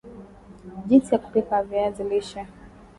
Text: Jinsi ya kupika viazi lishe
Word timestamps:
Jinsi 0.85 1.13
ya 1.13 1.19
kupika 1.19 1.63
viazi 1.63 2.03
lishe 2.03 2.47